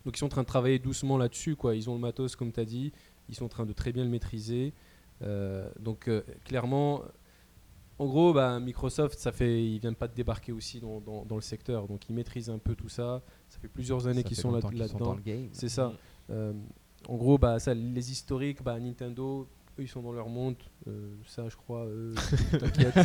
[0.06, 1.56] Donc, ils sont en train de travailler doucement là-dessus.
[1.56, 1.76] quoi.
[1.76, 2.94] Ils ont le matos, comme tu as dit,
[3.28, 4.72] ils sont en train de très bien le maîtriser.
[5.80, 6.08] Donc,
[6.46, 7.02] clairement.
[8.00, 11.36] En gros, bah, Microsoft, ça fait, ils viennent pas de débarquer aussi dans, dans- dans
[11.36, 13.22] le secteur, donc ils maîtrisent un peu tout ça.
[13.50, 14.98] Ça fait plusieurs années qu'ils sont là-dedans.
[14.98, 15.50] dans le game.
[15.52, 15.94] C'est ça.
[16.30, 16.54] Euh,
[17.08, 20.56] en gros, bah, ça, les historiques, bah, Nintendo, eux, ils sont dans leur monde.
[20.88, 22.14] Euh, ça, je crois, eux,
[22.60, 22.96] t'inquiète.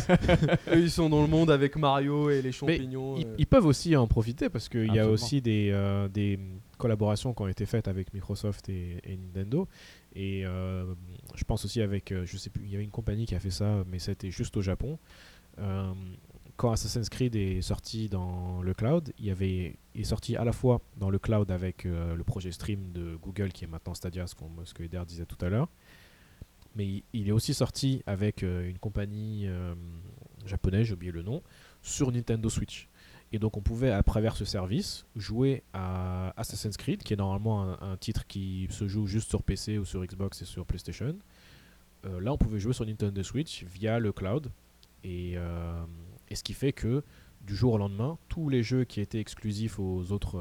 [0.71, 3.17] eux, ils sont dans le monde avec Mario et les champignons.
[3.17, 3.35] Ils, euh.
[3.37, 6.39] ils peuvent aussi en profiter parce qu'il y a aussi des, euh, des
[6.77, 9.67] collaborations qui ont été faites avec Microsoft et, Nintendo.
[10.15, 10.93] Et euh,
[11.35, 13.39] je pense aussi avec, euh, je sais plus, il y avait une compagnie qui a
[13.39, 14.99] fait ça, mais c'était juste au Japon.
[15.59, 15.93] Euh,
[16.57, 20.81] quand Assassin's Creed est sorti dans le cloud, il y est sorti à la fois
[20.97, 24.83] dans le cloud avec le projet Stream de Google qui est maintenant Stadia, ce, que
[24.83, 25.67] Eder disait tout à l'heure.
[26.77, 29.49] Mais il, il est aussi sorti avec une compagnie
[30.45, 31.43] japonaise, j'ai oublié le nom,
[31.81, 32.87] sur Nintendo Switch.
[33.35, 37.75] Et donc on pouvait, à travers ce service, jouer à Assassin's Creed, qui est normalement
[37.81, 41.17] un, titre qui se joue juste sur PC ou sur Xbox et sur PlayStation.
[42.05, 44.53] Euh, là, on pouvait jouer sur Nintendo Switch via le cloud.
[45.03, 45.83] Et, euh,
[46.29, 47.03] et ce qui fait que
[47.41, 50.37] du jour au lendemain, tous les jeux qui étaient exclusifs aux autres,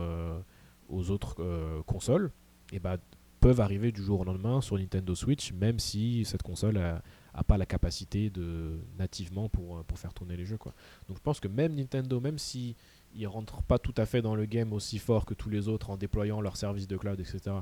[1.40, 2.30] euh, consoles
[2.70, 2.98] eh ben,
[3.40, 7.02] peuvent arriver du jour au lendemain sur Nintendo Switch, même si cette console a,
[7.34, 10.56] a pas la capacité de nativement pour, euh, pour faire tourner les jeux.
[10.58, 10.72] Quoi.
[11.08, 12.76] Donc je pense que même Nintendo, même si
[13.16, 15.90] ils rentrent pas tout à fait dans le game aussi fort que tous les autres
[15.90, 17.56] en déployant leurs services de cloud, etc.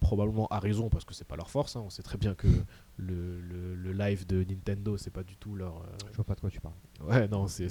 [0.00, 1.76] Probablement à raison parce que c'est pas leur force.
[1.76, 1.82] hein.
[1.86, 2.48] On sait très bien que
[2.96, 5.76] le, le- le live de Nintendo c'est pas du tout leur.
[5.76, 6.74] euh, Je vois pas de quoi tu parles.
[7.02, 7.68] Ouais, non, c'est-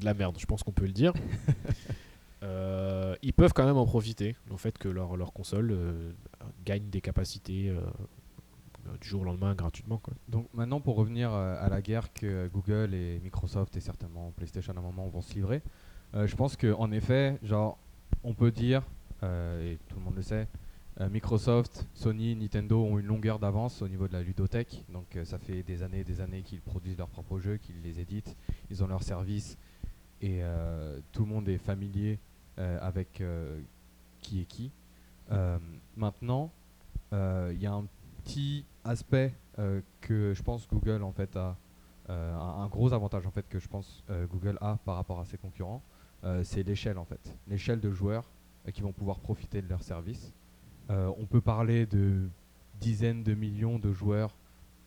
[0.00, 1.12] de la merde, je pense qu'on peut le dire.
[2.42, 6.12] Euh, ils peuvent quand même en profiter, au fait que leur, leur console euh,
[6.64, 7.68] gagne des capacités
[9.00, 9.98] du jour au lendemain gratuitement.
[9.98, 10.14] Quoi.
[10.28, 14.72] Donc maintenant, pour revenir euh, à la guerre que Google et Microsoft et certainement PlayStation
[14.74, 15.62] à un moment vont se livrer,
[16.14, 17.78] euh, je pense qu'en effet, genre,
[18.24, 18.82] on peut dire,
[19.22, 20.48] euh, et tout le monde le sait,
[21.00, 24.84] euh, Microsoft, Sony, Nintendo ont une longueur d'avance au niveau de la ludothèque.
[24.92, 27.80] Donc euh, ça fait des années et des années qu'ils produisent leurs propres jeux, qu'ils
[27.82, 28.36] les éditent,
[28.70, 29.56] ils ont leurs services
[30.20, 32.18] et euh, tout le monde est familier
[32.58, 33.58] euh, avec euh,
[34.20, 34.70] qui est qui.
[35.32, 35.58] Euh,
[35.96, 36.50] maintenant,
[37.12, 37.86] euh, il y a un
[38.24, 41.56] petit aspect euh, que je pense Google en fait a
[42.08, 45.24] euh, un, gros avantage en fait que je pense euh, Google a par rapport à
[45.24, 45.82] ses concurrents,
[46.42, 48.30] c'est l'échelle en fait, l'échelle de joueurs
[48.74, 50.34] qui vont pouvoir profiter de leurs services.
[50.90, 52.28] On peut parler de
[52.78, 54.36] dizaines de millions de joueurs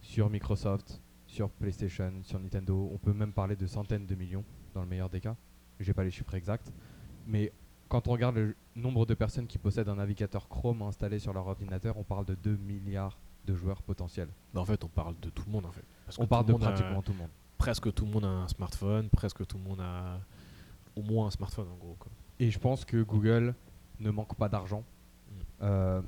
[0.01, 2.87] sur Microsoft, sur PlayStation, sur Nintendo.
[2.93, 4.43] On peut même parler de centaines de millions
[4.75, 5.35] dans le meilleur des cas.
[5.79, 6.71] J'ai pas les chiffres exacts,
[7.25, 7.51] mais
[7.87, 11.47] quand on regarde le nombre de personnes qui possèdent un navigateur Chrome installé sur leur
[11.47, 14.29] ordinateur, on parle de 2 milliards de joueurs potentiels.
[14.55, 15.83] En fait, on parle de tout le monde en fait.
[16.05, 17.29] Parce On parle de a- pratiquement tout le monde.
[17.57, 20.19] presque tout le monde a un smartphone, presque tout le monde a
[20.95, 21.95] au moins un smartphone en gros.
[21.99, 22.11] Quoi.
[22.39, 23.55] Et je pense que Google
[23.99, 24.81] ne manque pas d'argent.
[24.81, 25.33] Mm.
[25.63, 26.01] Euh,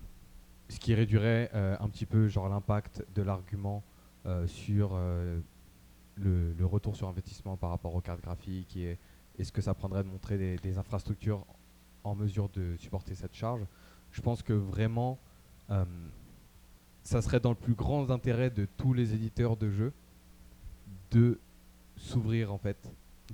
[0.70, 3.84] ce qui réduirait euh, un petit peu genre l'impact de l'argument
[4.26, 8.98] euh, sur le, le retour sur investissement par rapport aux cartes graphiques et,
[9.38, 11.46] et ce que ça prendrait de montrer des, des infrastructures
[12.04, 13.62] en mesure de supporter cette charge.
[14.12, 15.20] Je pense que vraiment,
[17.06, 19.94] ça serait dans le plus grand intérêt de tous les éditeurs de jeux
[21.12, 21.40] de
[21.96, 22.78] s'ouvrir en fait,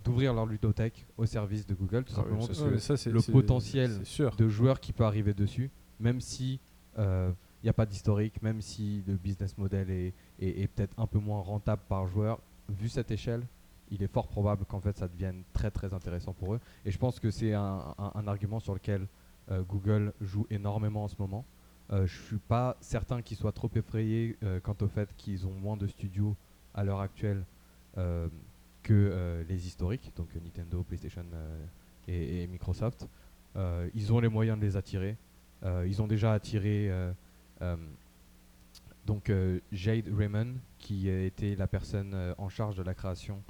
[0.03, 4.05] d'ouvrir leur ludothèque au service de Google, tout Ah simplement parce que ça, le potentiel
[4.05, 4.35] sûr.
[4.35, 6.59] de joueurs qui peut arriver dessus, même si
[6.97, 11.07] il n'y a pas d'historique, même si le business model est, est- est peut-être un
[11.07, 13.43] peu moins rentable par joueur, vu cette échelle,
[13.89, 16.59] il est fort probable qu'en fait ça devienne très très intéressant pour eux.
[16.85, 19.07] Et je pense que c'est un, un- un argument sur lequel
[19.49, 21.45] euh, Google joue énormément en ce moment.
[21.91, 25.51] Euh, je suis pas certain qu'ils soient trop effrayés euh, quant au fait qu'ils ont
[25.51, 26.37] moins de studios
[26.73, 27.43] à l'heure actuelle
[27.97, 28.29] euh,
[28.83, 31.25] que les historiques, donc Nintendo, PlayStation
[32.07, 33.07] et, Microsoft.
[33.93, 35.17] Ils ont les moyens de les attirer.
[35.63, 36.91] Ils ont déjà attiré
[39.05, 39.31] donc
[39.71, 43.43] Jade Raymond, qui été la personne en charge de la création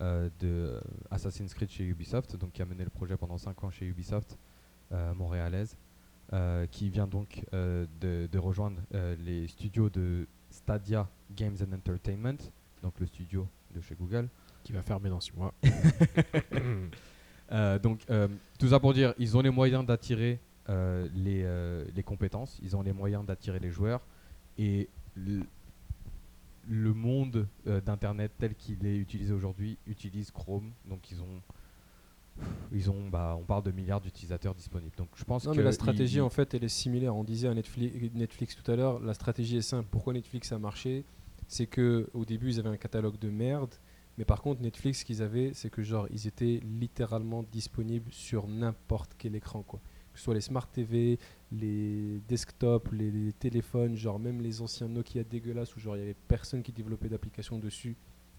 [0.00, 0.80] de
[1.12, 4.36] Assassin's Creed chez Ubisoft, donc qui a mené le projet pendant 5 ans chez Ubisoft
[5.14, 5.76] montréalaise,
[6.70, 12.38] qui vient donc euh, de, de rejoindre euh, les studios de Stadia Games and Entertainment,
[12.82, 14.28] donc le studio de chez Google.
[14.64, 15.54] Qui va fermer dans 6 mois.
[17.50, 21.84] Euh, donc, euh, tout ça pour dire, ils ont les moyens d'attirer euh, les, euh,
[21.94, 24.00] les compétences, ils ont les moyens d'attirer les joueurs,
[24.56, 25.42] et le,
[26.66, 31.42] le monde euh, d'Internet tel qu'il est utilisé aujourd'hui utilise Chrome, donc ils ont,
[32.72, 34.96] ils ont, bah, on parle de milliards d'utilisateurs disponibles.
[34.96, 37.14] Donc, je pense Non, que mais la stratégie, en fait, elle est similaire.
[37.14, 39.88] On disait à Netflix, Netflix tout à l'heure, la stratégie est simple.
[39.90, 41.04] Pourquoi Netflix a marché?
[41.48, 43.74] C'est que au début, ils avaient un catalogue de merde.
[44.18, 48.46] Mais par contre, Netflix, ce qu'ils avaient, c'est que genre, ils étaient littéralement disponibles sur
[48.46, 49.80] n'importe quel écran, quoi.
[50.12, 51.18] Que ce soit les smart TV,
[51.50, 56.02] les desktops, les, les téléphones, genre même les anciens Nokia dégueulasses où genre il y
[56.02, 57.96] avait personne qui développait d'application dessus.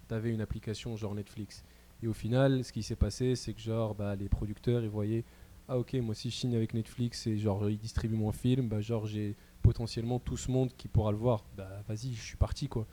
[0.08, 1.63] T'avais une application genre Netflix.
[2.04, 5.24] Et au final, ce qui s'est passé, c'est que genre bah, les producteurs, ils voyaient
[5.70, 8.82] ah ok moi si je signe avec Netflix et genre ils distribuent mon film bah
[8.82, 11.46] genre j'ai potentiellement tout ce monde qui pourra le voir.
[11.56, 12.86] Bah vas-y je suis parti quoi.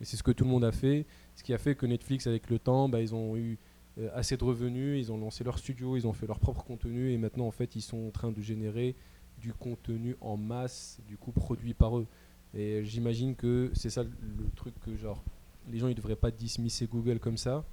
[0.00, 1.06] Et c'est ce que tout le monde a fait.
[1.34, 3.58] Ce qui a fait que Netflix avec le temps bah, ils ont eu
[3.98, 7.12] euh, assez de revenus ils ont lancé leur studio ils ont fait leur propre contenu
[7.12, 8.94] et maintenant en fait ils sont en train de générer
[9.38, 12.06] du contenu en masse du coup produit par eux.
[12.52, 15.24] Et j'imagine que c'est ça le, truc que genre
[15.70, 17.64] les gens ils devraient pas dismisser Google comme ça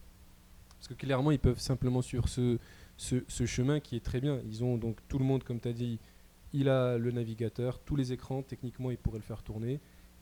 [0.78, 2.58] parce que clairement ils peuvent simplement sur ce
[3.46, 4.40] chemin qui est très bien.
[4.48, 6.00] Ils ont donc tout le monde, comme tu as dit,
[6.54, 9.80] il a le navigateur, tous les écrans, techniquement, ils pourraient le faire tourner.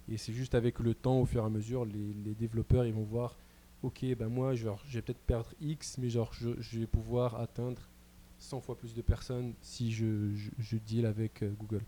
[0.10, 3.04] Et c'est juste avec le temps, au fur et à mesure, les, développeurs, ils vont
[3.04, 3.38] voir,
[3.84, 7.82] ok, ben moi, je vais peut-être perdre X, mais genre, je, je vais pouvoir atteindre
[8.40, 11.84] 100 fois plus de personnes si je, je, deal avec euh, Google.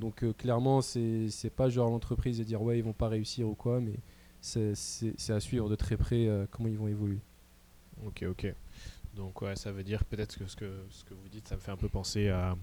[0.00, 3.54] Donc euh, clairement, c'est pas genre l'entreprise de dire, ouais, ils vont pas réussir ou
[3.54, 3.94] quoi, mais
[4.40, 7.20] c'est à suivre de très près euh, comment ils vont évoluer.
[8.06, 8.54] Ok, ok.
[9.14, 11.60] Donc ouais, ça veut dire peut-être que ce, que ce que vous dites, ça me
[11.60, 12.56] fait un peu penser à,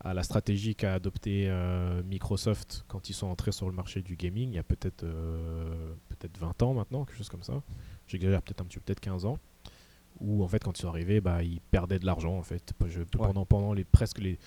[0.00, 4.16] à la stratégie qu'a adoptée euh, Microsoft quand ils sont entrés sur le marché du
[4.16, 7.62] gaming, il y a peut-être euh, peut-être 20 ans maintenant, quelque chose comme ça.
[8.06, 9.38] J'exagère peut-être un petit peu, peut-être 15 ans.
[10.20, 12.72] Où en fait quand ils sont arrivés, bah, ils perdaient de l'argent en fait.
[12.86, 14.38] Je- pendant, pendant les presque les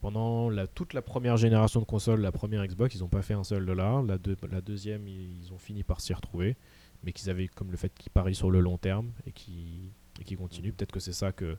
[0.00, 3.34] pendant la, toute la première génération de consoles, la première Xbox, ils n'ont pas fait
[3.34, 4.02] un seul dollar.
[4.04, 6.56] La, deux- la deuxième, ils, ils ont fini par s'y retrouver.
[7.04, 10.24] Mais qu'ils avaient comme le fait qu'ils parient sur le long terme et qui et
[10.24, 10.72] qui continuent.
[10.72, 11.56] Peut-être que c'est ça que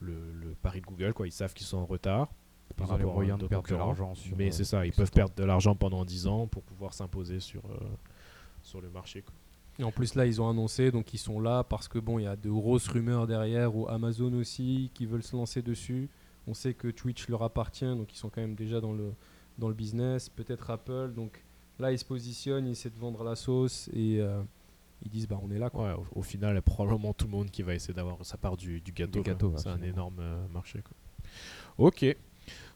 [0.00, 1.26] le, le pari de Google, quoi.
[1.26, 2.28] Ils savent qu'ils sont en retard.
[2.70, 4.86] Ils par ont les rapport à moyens de perdre de l'argent Mais euh, c'est ça,
[4.86, 5.16] ils peuvent temps.
[5.16, 7.78] perdre de l'argent pendant 10 ans pour pouvoir s'imposer sur, euh,
[8.62, 9.22] sur le marché.
[9.22, 9.34] quoi.
[9.80, 12.24] Et en plus là, ils ont annoncé, donc ils sont là parce que bon, il
[12.24, 16.08] y a de grosses rumeurs derrière, ou Amazon aussi, qui veulent se lancer dessus.
[16.46, 19.12] On sait que Twitch leur appartient, donc ils sont quand même déjà dans le,
[19.56, 20.28] dans le business.
[20.28, 21.42] Peut-être Apple, donc
[21.78, 24.42] là, ils se positionnent, ils essaient de vendre la sauce et euh,
[25.02, 25.84] ils disent, bah on est là quoi.
[25.84, 28.16] Ouais, au, au final, il y a probablement tout le monde qui va essayer d'avoir
[28.24, 29.22] sa part du, du gâteau.
[29.56, 30.82] C'est un énorme euh, marché.
[30.82, 30.96] quoi.
[31.78, 32.04] Ok,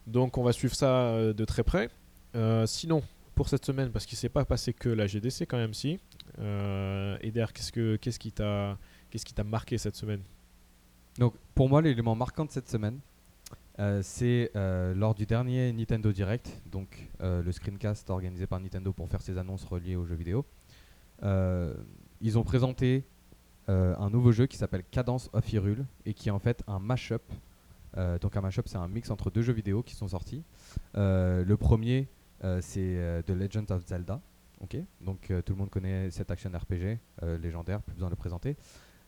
[0.06, 1.90] donc on va suivre ça euh, de très près.
[2.35, 3.02] Euh, sinon,
[3.35, 5.98] pour cette semaine Parce qu'il s'est pas passé que la GDC quand même, si.
[6.38, 8.78] Euh, Eder, qu'est-ce, que, qu'est-ce, qui t'a,
[9.11, 10.22] qu'est-ce qui t'a marqué cette semaine?
[11.18, 13.00] Donc pour moi, l'élément marquant de cette semaine,
[13.78, 18.92] euh, c'est euh, lors du dernier Nintendo Direct, donc euh, le screencast organisé par Nintendo
[18.92, 20.44] pour faire ses annonces reliées aux jeux vidéo.
[22.22, 23.04] Ils ont présenté
[23.68, 26.78] euh, un nouveau jeu qui s'appelle Cadence of Hyrule et qui est en fait un
[26.78, 27.22] mashup.
[27.96, 30.44] Euh, donc un mashup, c'est un mix entre deux jeux vidéo qui sont sortis.
[30.96, 32.08] Euh, le premier,
[32.44, 34.20] euh, c'est The Legend of Zelda.
[35.00, 37.00] Donc tout le monde connaît cet action RPG
[37.40, 38.56] légendaire, plus besoin de le présenter.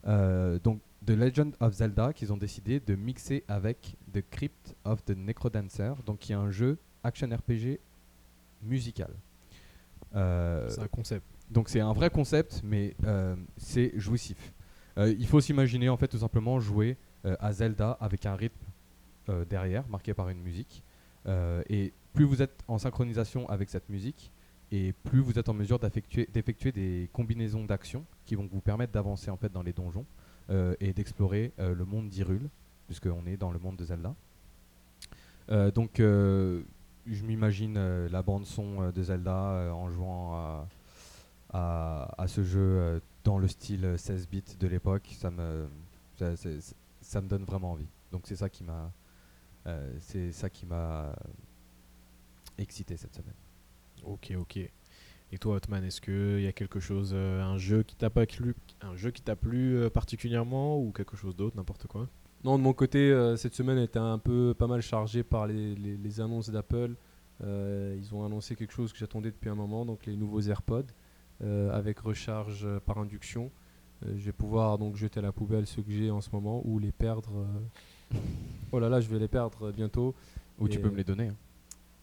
[0.05, 5.17] Donc The Legend of Zelda qu'ils ont décidé de mixer avec The Crypt of the
[5.17, 7.79] Necrodancer, donc qui est un jeu action RPG
[8.65, 9.13] musical.
[10.13, 11.25] C'est un concept.
[11.51, 14.53] Donc c'est un vrai concept, mais euh, c'est jouissif.
[14.99, 18.67] Euh, il faut s'imaginer en fait tout simplement jouer euh, à Zelda avec un rythme
[19.49, 20.85] derrière, marqué par une musique.
[21.71, 24.31] Et plus vous êtes en synchronisation avec cette musique,
[24.71, 29.31] et plus vous êtes en mesure d'effectuer des combinaisons d'actions qui vont vous permettre d'avancer
[29.31, 30.05] en fait dans les donjons
[30.51, 32.51] et d'explorer le monde d'Hyrule,
[32.87, 34.15] puisqu'on est dans le monde de Zelda.
[35.75, 40.69] Donc je m'imagine la bande son de Zelda en jouant à,
[41.55, 45.67] à, à ce jeu euh, dans le style euh, 16 bits de l'époque, ça me,
[47.01, 47.89] ça, me donne vraiment envie.
[48.13, 48.93] Donc c'est ça qui m'a,
[49.67, 51.15] euh, c'est ça qui m'a
[52.59, 53.35] excité cette semaine.
[54.05, 54.59] Ok, ok.
[55.33, 58.27] Et toi, Hotman, est-ce qu'il y a quelque chose, euh, un jeu qui t'a pas
[58.27, 62.09] plu, un jeu qui t'a plu euh, particulièrement ou quelque chose d'autre, n'importe quoi?
[62.45, 65.75] Non, de mon côté, euh, cette semaine était un peu pas mal chargée par les,
[65.77, 66.95] les- les annonces d'Apple.
[67.43, 70.85] Euh, ils ont annoncé quelque chose que j'attendais depuis un moment, donc les nouveaux AirPods
[71.43, 73.51] avec recharge euh, par induction.
[74.05, 76.63] Euh, je vais pouvoir donc jeter à la poubelle ceux que j'ai en ce moment
[76.65, 77.31] ou les perdre.
[78.13, 78.17] euh.
[78.73, 80.15] Oh là là, je vais les perdre euh, bientôt
[80.59, 81.29] Ou tu peux me les donner.
[81.29, 81.37] hein.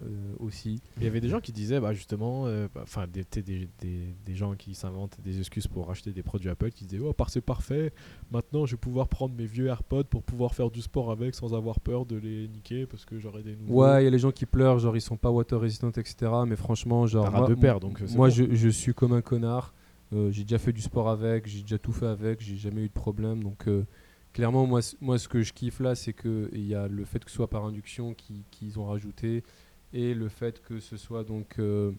[0.03, 0.81] Euh, aussi.
[0.97, 4.15] Il y avait des gens qui disaient, bah justement, euh, bah, enfin des, des, des,
[4.25, 7.29] des gens qui s'inventent des excuses pour acheter des produits Apple, qui disaient, oh par-
[7.29, 7.93] c'est parfait,
[8.31, 11.53] maintenant je vais pouvoir prendre mes vieux AirPods pour pouvoir faire du sport avec sans
[11.53, 13.83] avoir peur de les niquer parce que j'aurai des nouveaux.
[13.83, 16.31] Ouais, il y a les gens qui pleurent, genre ils sont pas water resistant, etc.
[16.47, 17.29] Mais franchement, genre.
[17.31, 18.33] Moi- deux paires, donc, Moi, bon.
[18.33, 19.73] je, je suis comme un connard.
[20.13, 22.87] Euh, j'ai déjà fait du sport avec, j'ai déjà tout fait avec, j'ai jamais eu
[22.87, 23.41] de problème.
[23.43, 23.85] Donc, euh,
[24.33, 27.29] clairement, moi, moi, ce que je kiffe là, c'est qu'il y a le fait que
[27.31, 29.43] ce soit par induction qui- qu'ils ont rajouté
[29.93, 31.91] et le fait que ce soit donc euh,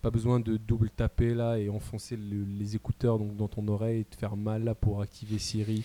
[0.00, 4.00] pas besoin de double taper là et enfoncer le- les écouteurs donc, dans ton oreille
[4.00, 5.84] et te faire mal là pour activer Siri.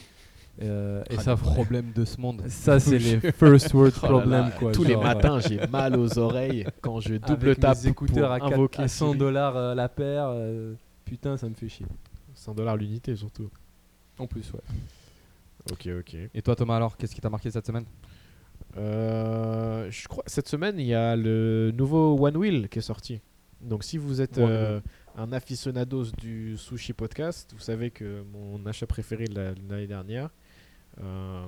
[0.63, 2.41] Euh, et Ah, ça, les problèmes de ce monde.
[2.47, 4.71] ça c'est les first world Oh problems quoi.
[4.71, 8.39] Tous les matins, j'ai mal aux oreilles quand je double avec tape mes écouteurs à,
[8.39, 9.17] pour 4 invoquer à 100 Siri.
[9.19, 10.29] dollars euh, la paire.
[10.29, 10.73] euh,
[11.05, 11.85] putain, ça me fait chier.
[12.33, 13.49] 100 dollars l'unité surtout.
[14.17, 14.61] En plus, ouais.
[15.71, 16.15] Ok, ok.
[16.33, 17.85] Et toi Thomas alors, qu'est-ce qui t'a marqué cette semaine?
[18.77, 23.21] Euh, je crois cette semaine il y a le nouveau One Wheel qui est sorti.
[23.61, 24.79] Donc si vous êtes euh,
[25.15, 30.29] un aficionados du sushi podcast, vous savez que mon achat préféré l'année dernière,
[31.01, 31.47] euh,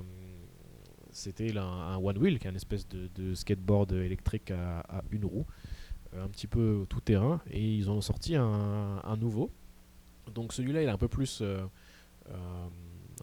[1.12, 5.04] c'était un, un One Wheel, qui est une espèce de, de skateboard électrique à, à
[5.12, 5.46] une roue,
[6.18, 9.52] un petit peu tout terrain, et ils en ont sorti un, un nouveau.
[10.34, 11.44] Donc celui-là il est un peu plus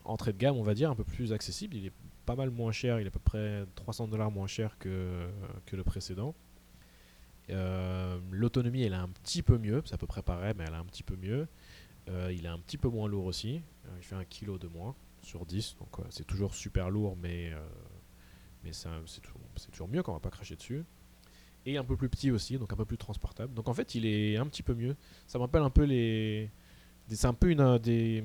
[0.04, 1.74] entrée de gamme, on va dire, un peu plus accessible.
[1.76, 1.92] Il est
[2.26, 5.28] pas mal moins cher, il est à peu près 300 dollars moins cher que,
[5.64, 6.34] que le précédent.
[7.50, 10.74] Euh, L'autonomie, elle est un petit peu mieux, c'est à peu près pareil, mais elle
[10.74, 11.46] est un petit peu mieux.
[12.08, 14.68] Euh, il est un petit peu moins lourd aussi, Euh, il fait un kilo de
[14.68, 17.52] moins sur 10, donc c'est toujours super lourd, mais,
[18.62, 19.40] mais c'est toujours,
[19.72, 20.84] toujours mieux quand on va pas cracher dessus.
[21.64, 23.52] Et un peu plus petit aussi, donc un peu plus transportable.
[23.54, 24.94] Donc en fait, il est un petit peu mieux.
[25.26, 26.50] Ça me rappelle un peu les.
[27.08, 28.22] C'est un peu une, des,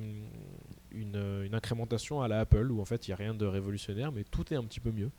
[0.93, 3.45] une, euh, une incrémentation à la Apple où en fait il n'y a rien de
[3.45, 5.09] révolutionnaire, mais tout est un petit peu mieux.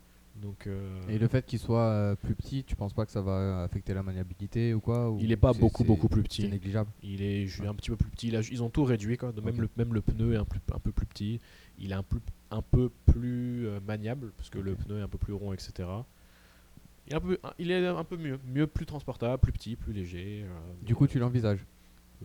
[0.40, 3.20] Donc, euh, Et le fait qu'il soit euh, plus petit, tu penses pas que ça
[3.20, 6.22] va affecter la maniabilité ou quoi ou il est pas c'est- beaucoup c'est- beaucoup plus
[6.22, 6.48] C'est petit.
[6.48, 6.90] négligeable.
[7.02, 8.28] Il est un petit peu plus petit.
[8.28, 9.30] Il a- ils ont tout réduit quoi.
[9.32, 11.38] De même, le, même le pneu est un, plus- un peu plus petit.
[11.78, 15.18] Il est un, plus, un peu plus maniable parce que le pneu est un peu
[15.18, 15.86] plus rond, etc.
[17.08, 19.92] Il est un peu, il est un peu mieux, mieux, plus transportable, plus petit, plus
[19.92, 20.44] léger.
[20.44, 20.48] euh,
[20.82, 21.66] Du coup, tu l'envisages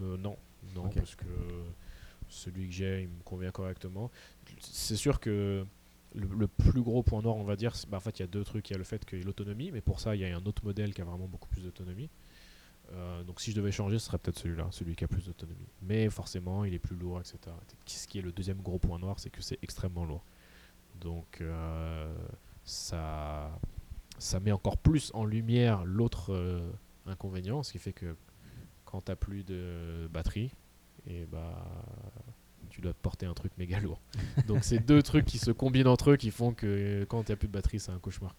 [0.01, 0.37] Euh, non,
[0.75, 1.25] non, parce que
[2.29, 4.11] celui que j'ai, il me convient correctement.
[4.59, 5.65] C'est sûr que
[6.15, 8.43] le, plus gros point noir, on va dire, bah, en fait, il y a deux
[8.43, 8.69] trucs.
[8.69, 10.35] Il y a le fait qu'il y ait l'autonomie, mais pour ça, il y a
[10.35, 12.09] un autre modèle qui a vraiment beaucoup plus d'autonomie.
[12.93, 15.67] Euh, donc, si je devais changer, ce serait peut-être celui-là, celui qui a plus d'autonomie.
[15.81, 17.37] Mais forcément, il est plus lourd, etc.
[17.85, 20.23] Ce qui est le deuxième gros point noir, c'est que c'est extrêmement lourd.
[21.01, 22.15] Donc, euh,
[22.63, 23.59] ça,
[24.41, 26.71] met encore plus en lumière l'autre euh,
[27.05, 28.15] inconvénient, ce qui fait que
[28.85, 30.51] quand t'as plus de batterie,
[31.07, 31.65] et bah
[32.69, 33.99] tu dois porter un truc méga lourd.
[34.47, 37.33] Donc c'est deux trucs qui se combinent entre eux qui font que quand il n'y
[37.33, 38.35] a plus de batterie, c'est un cauchemar.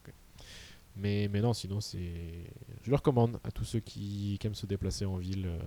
[0.99, 2.51] Mais, mais non, sinon, c'est.
[2.83, 5.59] Je le recommande à tous ceux qui, qui aiment se déplacer en ville euh,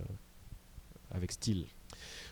[1.12, 1.66] avec style.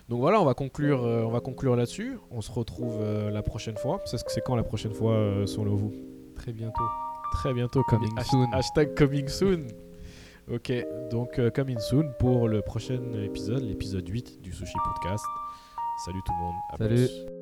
[0.10, 2.20] Donc voilà, on va conclure, euh, on va conclure là-dessus.
[2.32, 4.02] On se retrouve euh, la prochaine fois.
[4.06, 5.94] C'est c'est quand la prochaine fois, euh, selon vous
[6.36, 6.84] Très bientôt.
[7.34, 8.52] Très bientôt, Coming soon.
[8.54, 9.68] Hashtag coming soon.
[10.52, 10.74] Ok,
[11.12, 15.24] donc euh, coming soon pour le prochain épisode, l'épisode 8 du Sushi Podcast.
[16.06, 16.56] Salut tout le monde.
[16.74, 16.96] à Salut.
[16.96, 17.39] plus.